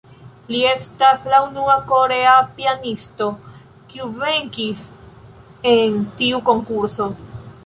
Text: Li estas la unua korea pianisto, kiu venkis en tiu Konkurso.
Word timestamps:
Li 0.53 0.59
estas 0.67 1.27
la 1.33 1.41
unua 1.49 1.75
korea 1.91 2.31
pianisto, 2.55 3.27
kiu 3.93 4.09
venkis 4.23 4.83
en 5.75 6.03
tiu 6.23 6.43
Konkurso. 6.51 7.13